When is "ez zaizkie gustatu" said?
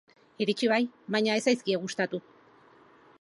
1.41-2.25